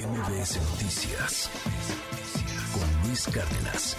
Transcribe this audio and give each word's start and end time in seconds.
MBS 0.00 0.58
Noticias 0.70 1.50
con 2.72 3.06
Luis 3.06 3.26
Cárdenas. 3.26 3.96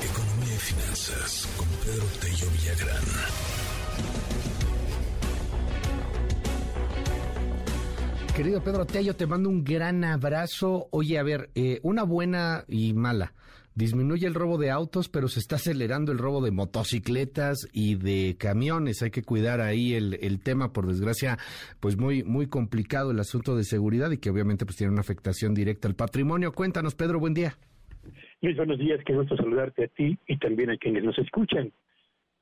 Economía 0.00 0.54
y 0.54 0.58
finanzas 0.58 1.48
con 1.56 1.66
Pedro 1.84 2.06
Tello 2.20 2.46
Villagrán. 2.52 3.04
Querido 8.36 8.62
Pedro 8.62 8.86
Tello, 8.86 9.16
te 9.16 9.26
mando 9.26 9.48
un 9.48 9.64
gran 9.64 10.04
abrazo. 10.04 10.86
Oye, 10.92 11.18
a 11.18 11.24
ver, 11.24 11.50
eh, 11.56 11.80
una 11.82 12.04
buena 12.04 12.64
y 12.68 12.92
mala. 12.92 13.34
Disminuye 13.74 14.26
el 14.26 14.34
robo 14.34 14.58
de 14.58 14.70
autos, 14.70 15.08
pero 15.08 15.28
se 15.28 15.38
está 15.40 15.56
acelerando 15.56 16.12
el 16.12 16.18
robo 16.18 16.42
de 16.42 16.50
motocicletas 16.50 17.68
y 17.72 17.94
de 17.94 18.36
camiones. 18.38 19.02
Hay 19.02 19.10
que 19.10 19.22
cuidar 19.22 19.60
ahí 19.60 19.94
el, 19.94 20.18
el 20.20 20.42
tema, 20.42 20.72
por 20.72 20.86
desgracia, 20.86 21.38
pues 21.78 21.96
muy, 21.96 22.24
muy 22.24 22.46
complicado 22.46 23.12
el 23.12 23.20
asunto 23.20 23.56
de 23.56 23.64
seguridad 23.64 24.10
y 24.10 24.18
que 24.18 24.30
obviamente 24.30 24.66
pues 24.66 24.76
tiene 24.76 24.92
una 24.92 25.00
afectación 25.00 25.54
directa 25.54 25.88
al 25.88 25.94
patrimonio. 25.94 26.52
Cuéntanos, 26.52 26.94
Pedro, 26.94 27.20
buen 27.20 27.34
día. 27.34 27.56
Luis, 28.42 28.56
buenos 28.56 28.78
días, 28.78 29.00
qué 29.04 29.14
gusto 29.14 29.36
saludarte 29.36 29.84
a 29.84 29.88
ti 29.88 30.18
y 30.26 30.38
también 30.38 30.70
a 30.70 30.76
quienes 30.78 31.04
nos 31.04 31.18
escuchan. 31.18 31.72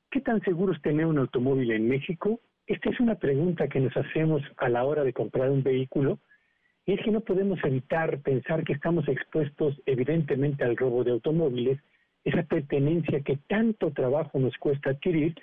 ¿Qué 0.09 0.21
tan 0.21 0.41
seguro 0.41 0.73
es 0.73 0.81
tener 0.81 1.05
un 1.05 1.19
automóvil 1.19 1.71
en 1.71 1.87
México? 1.87 2.39
Esta 2.65 2.89
es 2.89 2.99
una 2.99 3.15
pregunta 3.15 3.67
que 3.67 3.79
nos 3.79 3.95
hacemos 3.95 4.41
a 4.57 4.69
la 4.69 4.83
hora 4.85 5.03
de 5.03 5.13
comprar 5.13 5.51
un 5.51 5.61
vehículo 5.61 6.19
y 6.89 6.93
es 6.93 7.01
que 7.01 7.11
no 7.11 7.21
podemos 7.21 7.59
evitar 7.63 8.17
pensar 8.21 8.63
que 8.63 8.73
estamos 8.73 9.07
expuestos 9.07 9.79
evidentemente 9.85 10.63
al 10.63 10.75
robo 10.75 11.03
de 11.03 11.11
automóviles, 11.11 11.77
esa 12.23 12.41
pertenencia 12.41 13.21
que 13.21 13.37
tanto 13.47 13.91
trabajo 13.91 14.39
nos 14.39 14.57
cuesta 14.57 14.89
adquirir, 14.89 15.35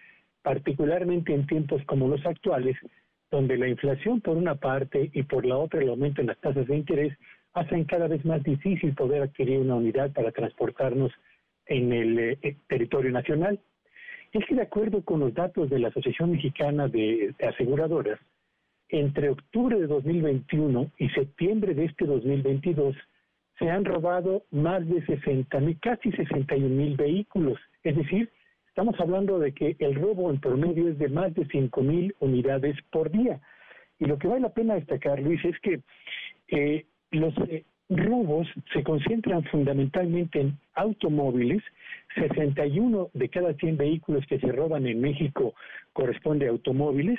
particularmente 0.43 1.33
en 1.33 1.47
tiempos 1.47 1.81
como 1.85 2.09
los 2.09 2.27
actuales, 2.27 2.77
donde 3.31 3.57
la 3.59 3.69
inflación 3.69 4.21
por 4.21 4.37
una 4.37 4.57
parte 4.57 5.09
y 5.13 5.23
por 5.23 5.47
la 5.47 5.57
otra 5.57 5.81
el 5.81 5.91
aumento 5.91 6.21
en 6.21 6.27
las 6.27 6.39
tasas 6.41 6.67
de 6.67 6.79
interés 6.79 7.17
hacen 7.53 7.85
cada 7.85 8.09
vez 8.09 8.25
más 8.25 8.43
difícil 8.43 8.93
poder 8.97 9.23
adquirir 9.23 9.61
una 9.61 9.77
unidad 9.77 10.11
para 10.13 10.33
transportarnos 10.33 11.13
en 11.67 11.93
el 11.93 12.19
eh, 12.19 12.57
territorio 12.67 13.13
nacional. 13.13 13.61
Es 14.33 14.45
que 14.47 14.57
de 14.57 14.63
acuerdo 14.63 15.05
con 15.05 15.21
los 15.21 15.33
datos 15.33 15.71
de 15.71 15.79
la 15.79 15.89
Asociación 15.91 16.33
Mexicana 16.33 16.89
de 16.89 17.37
Aseguradoras, 17.41 18.19
entre 18.89 19.31
octubre 19.31 19.79
de 19.79 19.87
2021 19.87 20.91
y 20.99 21.09
septiembre 21.11 21.75
de 21.75 21.87
este 21.87 22.05
2022 22.05 22.97
se 23.59 23.71
han 23.71 23.85
robado 23.85 24.45
más 24.51 24.87
de 24.87 25.05
60 25.07 25.61
mil, 25.61 25.79
casi 25.81 26.13
61 26.13 26.69
mil 26.69 26.97
vehículos. 26.97 27.59
Es 27.83 27.97
decir, 27.97 28.31
estamos 28.69 28.99
hablando 29.01 29.39
de 29.39 29.53
que 29.53 29.77
el 29.79 29.95
robo 29.95 30.31
en 30.31 30.41
promedio 30.41 30.89
es 30.89 30.99
de 30.99 31.09
más 31.09 31.35
de 31.35 31.47
5 31.47 31.83
mil 31.83 32.15
unidades 32.21 32.77
por 32.91 33.11
día. 33.11 33.41
Y 33.99 34.05
lo 34.05 34.19
que 34.19 34.29
vale 34.29 34.43
la 34.43 34.53
pena 34.53 34.75
destacar, 34.75 35.21
Luis, 35.21 35.43
es 35.45 35.59
que 35.61 35.81
eh, 36.49 36.85
los 37.11 37.35
eh, 37.49 37.65
robos 37.89 38.47
se 38.73 38.83
concentran 38.83 39.45
fundamentalmente 39.45 40.41
en 40.41 40.59
automóviles. 40.75 41.63
61 42.15 43.11
de 43.15 43.29
cada 43.29 43.55
100 43.55 43.77
vehículos 43.77 44.27
que 44.27 44.39
se 44.39 44.53
roban 44.53 44.87
en 44.87 45.01
México 45.01 45.55
corresponde 45.93 46.47
a 46.47 46.51
automóviles, 46.51 47.19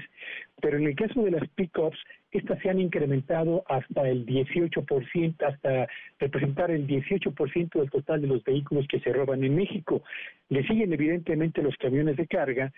pero 0.62 0.78
en 0.78 0.88
el 0.88 0.96
caso 0.96 1.22
de 1.22 1.32
las 1.32 1.48
pickups, 1.50 1.98
estas 2.32 2.60
se 2.60 2.70
han 2.70 2.80
incrementado 2.80 3.64
hasta 3.68 4.08
el 4.10 4.26
18%, 4.26 5.44
hasta 5.44 5.88
representar 6.20 6.72
el 6.72 6.88
18% 6.88 7.80
del 7.80 7.92
total 7.92 8.22
de 8.22 8.28
los 8.28 8.44
vehículos 8.44 8.88
que 8.88 9.00
se 9.00 9.14
roban 9.14 9.44
en 9.44 9.56
México. 9.56 10.04
Le 10.50 10.66
siguen 10.66 10.92
evidentemente 10.94 11.62
los 11.62 11.76
camiones 11.78 12.18
de 12.18 12.28
carga 12.28 12.74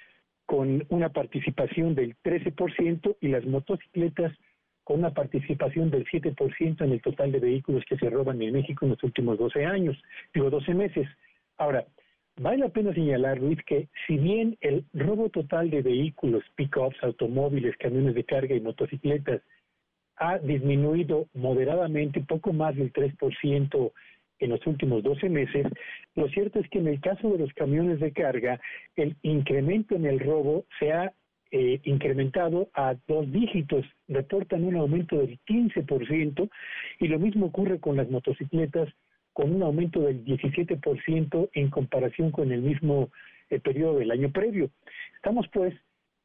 con 0.45 0.83
una 0.89 1.09
participación 1.09 1.95
del 1.95 2.15
13% 2.23 3.17
y 3.21 3.27
las 3.29 3.45
motocicletas 3.45 4.33
con 4.83 4.99
una 4.99 5.13
participación 5.13 5.91
del 5.91 6.05
7% 6.07 6.81
en 6.81 6.91
el 6.91 7.01
total 7.01 7.31
de 7.31 7.39
vehículos 7.39 7.83
que 7.87 7.97
se 7.97 8.09
roban 8.09 8.41
en 8.41 8.53
México 8.53 8.85
en 8.85 8.91
los 8.91 9.03
últimos 9.03 9.37
12 9.37 9.63
años, 9.65 9.95
digo 10.33 10.49
12 10.49 10.73
meses. 10.73 11.07
Ahora, 11.57 11.85
vale 12.39 12.57
la 12.57 12.69
pena 12.69 12.93
señalar, 12.93 13.37
Luis, 13.39 13.59
que 13.65 13.89
si 14.07 14.17
bien 14.17 14.57
el 14.61 14.85
robo 14.93 15.29
total 15.29 15.69
de 15.69 15.81
vehículos, 15.81 16.43
pick-ups, 16.55 16.97
automóviles, 17.03 17.77
camiones 17.77 18.15
de 18.15 18.23
carga 18.23 18.55
y 18.55 18.61
motocicletas 18.61 19.41
ha 20.15 20.37
disminuido 20.39 21.27
moderadamente, 21.33 22.21
poco 22.21 22.53
más 22.53 22.75
del 22.75 22.91
3% 22.91 23.91
en 24.39 24.49
los 24.49 24.65
últimos 24.65 25.03
12 25.03 25.29
meses, 25.29 25.67
lo 26.15 26.27
cierto 26.29 26.59
es 26.59 26.69
que 26.69 26.79
en 26.79 26.87
el 26.87 27.01
caso 27.01 27.29
de 27.29 27.39
los 27.39 27.53
camiones 27.53 27.99
de 27.99 28.11
carga, 28.13 28.59
el 28.95 29.15
incremento 29.21 29.95
en 29.95 30.05
el 30.05 30.19
robo 30.19 30.65
se 30.79 30.93
ha 30.93 31.13
eh, 31.51 31.79
incrementado 31.83 32.69
a 32.73 32.95
dos 33.07 33.29
dígitos, 33.31 33.85
reportan 34.07 34.63
un 34.63 34.75
aumento 34.75 35.17
del 35.17 35.39
15% 35.47 36.49
y 36.99 37.07
lo 37.07 37.19
mismo 37.19 37.47
ocurre 37.47 37.79
con 37.79 37.97
las 37.97 38.09
motocicletas 38.09 38.87
con 39.33 39.55
un 39.55 39.63
aumento 39.63 40.01
del 40.01 40.23
17% 40.25 41.49
en 41.53 41.69
comparación 41.69 42.31
con 42.31 42.51
el 42.51 42.61
mismo 42.61 43.09
eh, 43.49 43.59
periodo 43.59 43.99
del 43.99 44.11
año 44.11 44.31
previo. 44.31 44.69
Estamos 45.15 45.47
pues 45.53 45.73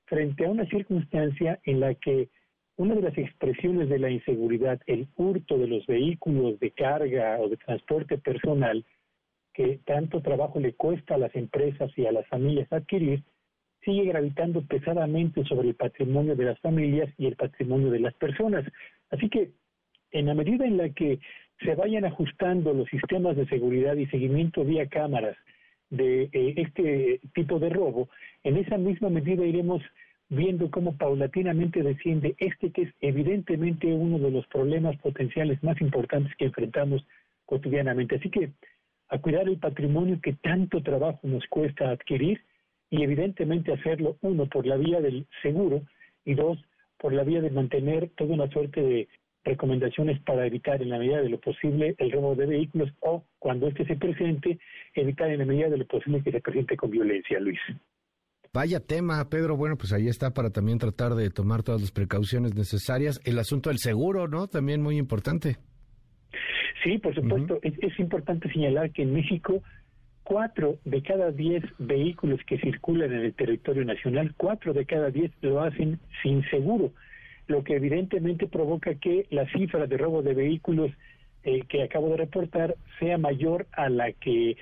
frente 0.06 0.47
a 0.47 0.50
una 0.50 0.66
circunstancia 0.66 1.60
en 1.65 1.81
la 1.81 1.94
que 1.94 2.28
una 2.76 2.94
de 2.94 3.03
las 3.03 3.16
expresiones 3.16 3.88
de 3.88 3.98
la 3.98 4.10
inseguridad, 4.10 4.81
el 4.87 5.06
hurto 5.16 5.59
de 5.59 5.69
los 5.69 5.87
vehículos 5.87 6.59
de 6.59 6.72
carga 6.72 7.38
o 7.41 7.48
de 7.48 7.56
transporte 7.56 8.19
personal, 8.19 8.84
que 9.53 9.78
tanto 9.84 10.21
trabajo 10.21 10.59
le 10.59 10.75
cuesta 10.75 11.15
a 11.15 11.19
las 11.19 11.34
empresas 11.36 11.91
y 11.97 12.06
a 12.06 12.12
las 12.12 12.26
familias 12.26 12.72
adquirir, 12.72 13.22
sigue 13.84 14.04
gravitando 14.06 14.62
pesadamente 14.62 15.44
sobre 15.44 15.69
el 15.69 15.75
patrimonio 15.76 16.34
de 16.34 16.44
las 16.44 16.59
familias 16.60 17.09
y 17.16 17.26
el 17.26 17.36
patrimonio 17.36 17.91
de 17.91 18.00
las 18.00 18.15
personas. 18.15 18.65
Así 19.10 19.28
que, 19.28 19.53
en 20.10 20.26
la 20.26 20.34
medida 20.34 20.65
en 20.65 20.76
la 20.76 20.88
que 20.88 21.21
se 21.65 21.75
vayan 21.75 22.05
ajustando 22.05 22.73
los 22.73 22.89
sistemas 22.89 23.37
de 23.37 23.47
seguridad 23.47 23.97
y 23.97 24.07
seguimiento 24.07 24.65
vía 24.65 24.87
cámaras 24.87 25.37
de 25.91 26.25
eh, 26.33 26.55
este 26.57 27.21
tipo 27.35 27.59
de 27.59 27.71
robo, 27.71 28.09
en 28.43 28.57
esa 28.57 28.77
misma 28.77 29.09
medida 29.09 29.45
iremos 29.45 29.83
viendo 30.29 30.71
cómo 30.71 30.97
paulatinamente 30.97 31.83
desciende 31.83 32.35
este 32.39 32.71
que 32.71 32.83
es 32.83 32.95
evidentemente 33.01 33.93
uno 33.93 34.19
de 34.19 34.31
los 34.31 34.47
problemas 34.49 34.97
potenciales 34.99 35.63
más 35.63 35.81
importantes 35.81 36.35
que 36.37 36.47
enfrentamos 36.47 37.07
cotidianamente. 37.47 38.17
Así 38.17 38.31
que 38.31 38.51
a 39.09 39.19
cuidar 39.19 39.49
el 39.49 39.59
patrimonio 39.59 40.19
que 40.23 40.33
tanto 40.33 40.83
trabajo 40.83 41.21
nos 41.25 41.47
cuesta 41.47 41.91
adquirir 41.91 42.41
y 42.91 43.03
evidentemente 43.03 43.73
hacerlo, 43.73 44.17
uno, 44.23 44.47
por 44.47 44.67
la 44.67 44.77
vía 44.77 45.01
del 45.01 45.27
seguro 45.43 45.83
y 46.25 46.35
dos, 46.35 46.59
por 46.99 47.13
la 47.13 47.23
vía 47.23 47.41
de 47.41 47.51
mantener 47.51 48.11
toda 48.17 48.35
una 48.35 48.49
suerte 48.49 48.81
de 48.81 49.09
recomendaciones 49.44 50.21
para 50.21 50.47
evitar 50.47 50.81
en 50.81 50.91
la 50.91 50.99
medida 50.99 51.21
de 51.21 51.28
lo 51.28 51.38
posible 51.41 51.94
el 51.99 52.10
robo 52.10 52.34
de 52.34 52.47
vehículos 52.47 52.91
o, 53.00 53.25
cuando 53.38 53.69
éste 53.69 53.84
se 53.87 53.97
presente, 53.97 54.59
evitar 54.94 55.31
en 55.31 55.38
la 55.38 55.44
medida 55.44 55.69
de 55.69 55.78
lo 55.78 55.87
posible 55.87 56.22
que 56.22 56.32
se 56.32 56.41
presente 56.41 56.77
con 56.77 56.91
violencia, 56.91 57.38
Luis. 57.41 57.60
Vaya 58.53 58.81
tema, 58.81 59.28
Pedro. 59.28 59.56
Bueno, 59.56 59.77
pues 59.77 59.93
ahí 59.93 60.06
está 60.06 60.33
para 60.33 60.50
también 60.50 60.78
tratar 60.78 61.15
de 61.15 61.28
tomar 61.31 61.62
todas 61.62 61.81
las 61.81 61.91
precauciones 61.91 62.54
necesarias. 62.54 63.21
El 63.25 63.38
asunto 63.38 63.71
del 63.71 63.78
seguro, 63.78 64.28
¿no? 64.28 64.47
También 64.47 64.81
muy 64.81 64.97
importante. 64.97 65.56
Sí, 66.84 66.99
por 66.99 67.15
supuesto. 67.15 67.59
es 67.62 67.99
importante 67.99 68.50
señalar 68.53 68.93
que 68.93 69.03
en 69.03 69.12
México 69.12 69.62
cuatro 70.25 70.78
de 70.84 71.03
cada 71.03 71.31
diez 71.31 71.62
vehículos 71.78 72.41
que 72.47 72.59
circulan 72.59 73.12
en 73.12 73.21
el 73.21 73.34
territorio 73.34 73.84
nacional, 73.84 74.34
cuatro 74.37 74.72
de 74.72 74.87
cada 74.87 75.10
diez 75.10 75.31
lo 75.43 75.62
hacen 75.62 76.00
sin 76.22 76.43
seguro, 76.50 76.93
lo 77.47 77.62
que 77.65 77.77
evidentemente 77.77 78.47
provoca 78.47 78.94
que 78.94 79.27
la 79.31 79.47
cifra 79.53 79.87
de 79.87 79.97
robo 79.97 80.22
de 80.22 80.34
vehículos 80.34 80.91
eh, 81.43 81.62
que 81.69 81.82
acabo 81.82 82.09
de 82.10 82.16
reportar 82.16 82.77
sea 82.99 83.19
mayor 83.19 83.66
a 83.72 83.88
la 83.88 84.12
que 84.12 84.56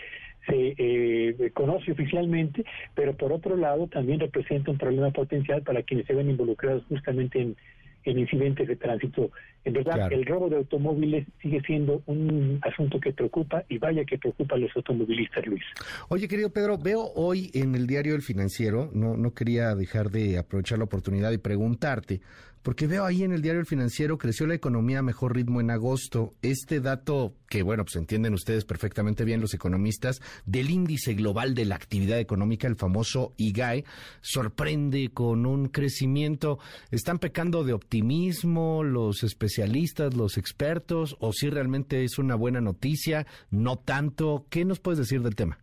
se 0.47 0.75
eh, 0.76 1.50
conoce 1.54 1.92
oficialmente, 1.92 2.65
pero 2.94 3.16
por 3.16 3.32
otro 3.32 3.56
lado 3.56 3.87
también 3.87 4.19
representa 4.19 4.72
un 4.72 4.78
problema 4.78 5.10
potencial 5.10 5.62
para 5.62 5.82
quienes 5.82 6.06
se 6.06 6.15
ven 6.15 6.31
involucrados 6.31 6.84
justamente 6.88 7.41
en 7.41 7.56
en 8.05 8.19
incidentes 8.19 8.69
de 8.69 8.77
tránsito. 8.77 9.31
En 9.65 9.75
verdad, 9.75 10.13
el 10.13 10.27
robo 10.27 10.49
de 10.49 10.57
automóviles 10.57 11.27
sigue 11.41 11.60
siendo 11.63 12.03
un 12.07 12.59
asunto 12.63 12.99
que 12.99 13.13
preocupa 13.13 13.65
y 13.69 13.78
vaya 13.78 14.04
que 14.04 14.19
preocupa 14.19 14.57
a 14.57 14.59
los 14.59 14.75
automovilistas, 14.75 15.47
Luis. 15.47 15.63
Oye, 16.09 16.27
querido 16.27 16.51
Pedro, 16.51 16.78
veo 16.78 17.13
hoy 17.15 17.51
en 17.54 17.75
el 17.75 17.87
diario 17.87 18.15
El 18.15 18.22
Financiero, 18.22 18.91
no, 18.93 19.16
no 19.16 19.34
quería 19.34 19.75
dejar 19.75 20.10
de 20.10 20.39
aprovechar 20.39 20.78
la 20.78 20.84
oportunidad 20.84 21.31
y 21.31 21.39
preguntarte, 21.39 22.21
porque 22.63 22.87
veo 22.87 23.04
ahí 23.04 23.22
en 23.22 23.33
el 23.33 23.43
diario 23.43 23.60
El 23.60 23.66
Financiero 23.66 24.19
creció 24.19 24.47
la 24.47 24.55
economía 24.55 25.01
a 25.01 25.03
mejor 25.03 25.34
ritmo 25.34 25.60
en 25.60 25.71
agosto. 25.71 26.34
Este 26.43 26.81
dato 26.81 27.34
que, 27.53 27.63
bueno, 27.63 27.84
pues 27.84 27.97
entienden 27.97 28.33
ustedes 28.33 28.65
perfectamente 28.65 29.27
bien 29.27 29.43
los 29.43 29.53
economistas, 29.53 30.22
del 30.47 30.71
índice 30.71 31.13
global 31.13 31.54
de 31.54 31.66
la 31.66 31.75
actividad 31.75 32.19
económica, 32.19 32.66
el 32.66 32.77
famoso 32.77 33.34
IGAE, 33.37 33.84
sorprende 34.22 35.10
con 35.13 35.45
un 35.45 35.69
crecimiento. 35.69 36.59
¿Están 36.91 37.19
pecando 37.19 37.63
de 37.63 37.75
optimismo 37.75 38.83
los 38.83 39.22
especialistas, 39.22 40.16
los 40.16 40.39
expertos, 40.39 41.15
o 41.21 41.34
si 41.34 41.51
realmente 41.51 42.04
es 42.04 42.19
una 42.19 42.37
buena 42.37 42.63
noticia? 42.63 43.27
No 43.51 43.77
tanto. 43.77 44.47
¿Qué 44.48 44.65
nos 44.65 44.81
puedes 44.81 45.01
decir 45.01 45.21
del 45.21 45.37
tema? 45.37 45.59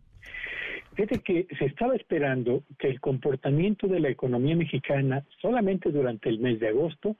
Fíjate 0.94 1.18
que 1.18 1.48
se 1.58 1.64
estaba 1.64 1.96
esperando 1.96 2.62
que 2.78 2.86
el 2.86 3.00
comportamiento 3.00 3.88
de 3.88 3.98
la 3.98 4.10
economía 4.10 4.54
mexicana 4.54 5.24
solamente 5.42 5.90
durante 5.90 6.28
el 6.28 6.38
mes 6.38 6.60
de 6.60 6.68
agosto 6.68 7.16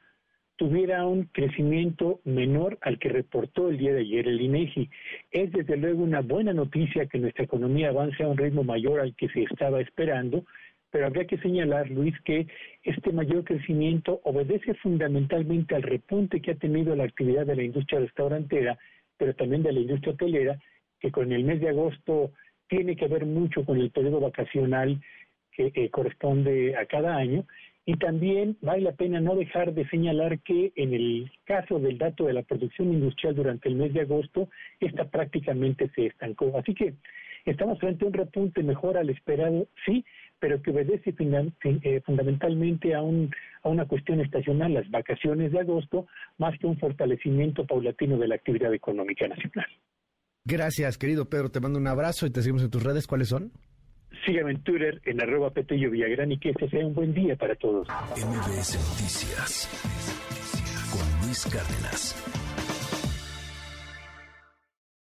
tuviera 0.61 1.07
un 1.07 1.25
crecimiento 1.33 2.21
menor 2.25 2.77
al 2.83 2.99
que 2.99 3.09
reportó 3.09 3.71
el 3.71 3.79
día 3.79 3.95
de 3.95 4.01
ayer 4.01 4.29
el 4.29 4.43
INEGI. 4.43 4.91
Es 5.31 5.51
desde 5.53 5.79
luego 5.79 6.03
una 6.03 6.21
buena 6.21 6.53
noticia 6.53 7.07
que 7.07 7.19
nuestra 7.19 7.45
economía 7.45 7.89
avance 7.89 8.23
a 8.23 8.29
un 8.29 8.37
ritmo 8.37 8.63
mayor 8.63 9.01
al 9.01 9.17
que 9.17 9.31
se 9.31 9.45
estaba 9.45 9.81
esperando, 9.81 10.45
pero 10.91 11.07
habría 11.07 11.25
que 11.25 11.39
señalar, 11.39 11.89
Luis, 11.91 12.15
que 12.27 12.47
este 12.83 13.11
mayor 13.11 13.43
crecimiento 13.45 14.21
obedece 14.25 14.75
fundamentalmente 14.75 15.75
al 15.75 15.83
repunte 15.83 16.43
que 16.43 16.51
ha 16.51 16.57
tenido 16.57 16.95
la 16.95 17.05
actividad 17.05 17.47
de 17.47 17.57
la 17.57 17.63
industria 17.63 18.01
restaurantera, 18.01 18.79
pero 19.17 19.33
también 19.33 19.63
de 19.63 19.73
la 19.73 19.81
industria 19.81 20.13
hotelera, 20.13 20.59
que 21.01 21.11
con 21.11 21.33
el 21.33 21.43
mes 21.43 21.63
de 21.63 21.71
agosto 21.71 22.33
tiene 22.69 22.97
que 22.97 23.09
ver 23.09 23.25
mucho 23.25 23.65
con 23.65 23.81
el 23.81 23.91
periodo 23.93 24.21
vacacional 24.21 25.01
que 25.53 25.73
eh, 25.75 25.89
corresponde 25.89 26.77
a 26.77 26.85
cada 26.85 27.17
año. 27.17 27.47
Y 27.87 27.95
también 27.95 28.57
vale 28.61 28.83
la 28.83 28.93
pena 28.93 29.21
no 29.21 29.35
dejar 29.35 29.73
de 29.73 29.89
señalar 29.89 30.41
que 30.41 30.73
en 30.77 30.95
el 30.95 31.31
caso 31.45 31.79
del 31.79 31.99
dato 31.99 32.27
de 32.27 32.35
la 32.35 32.43
producción 32.43 32.93
industrial 32.93 33.35
durante 33.35 33.69
el 33.69 33.77
mes 33.77 33.93
de 33.95 34.03
agosto, 34.03 34.49
esta 34.81 35.09
prácticamente 35.09 35.91
se 35.95 36.07
estancó. 36.07 36.57
Así 36.59 36.75
que 36.75 36.95
estamos 37.47 37.79
frente 37.79 38.05
a 38.05 38.09
un 38.09 38.15
repunte 38.15 38.63
mejor 38.63 38.97
al 38.97 39.11
esperado, 39.11 39.67
sí, 39.87 40.05
pero 40.39 40.63
que 40.63 40.71
obedece 40.71 41.15
eh, 41.65 42.01
fundamentalmente 42.05 42.95
a, 42.95 43.03
un, 43.03 43.31
a 43.63 43.69
una 43.69 43.87
cuestión 43.87 44.21
estacional, 44.21 44.75
las 44.75 44.91
vacaciones 44.91 45.53
de 45.53 45.61
agosto, 45.61 46.07
más 46.39 46.59
que 46.59 46.67
un 46.67 46.79
fortalecimiento 46.79 47.67
paulatino 47.67 48.19
de 48.19 48.29
la 48.29 48.35
actividad 48.37 48.73
económica 48.75 49.27
nacional. 49.29 49.67
Gracias, 50.45 50.97
querido 50.97 51.29
Pedro. 51.29 51.51
Te 51.51 51.61
mando 51.61 51.79
un 51.79 51.87
abrazo 51.87 52.27
y 52.27 52.31
te 52.31 52.41
seguimos 52.41 52.63
en 52.63 52.71
tus 52.71 52.83
redes. 52.83 53.07
¿Cuáles 53.07 53.29
son? 53.29 53.53
Sígueme 54.25 54.53
en 54.53 54.63
Twitter 54.63 55.01
en 55.05 55.21
arroba 55.21 55.51
Petello 55.51 55.91
Villagrán 55.91 56.33
y 56.33 56.39
que 56.39 56.51
este 56.51 56.69
sea 56.69 56.87
un 56.87 56.95
buen 56.95 57.15
día 57.15 57.37
para 57.37 57.55
todos. 57.55 57.89
MBS 57.89 58.77
Noticias 58.77 59.69
con 60.93 61.27
Luis 61.27 61.47
Cárdenas. 61.47 62.40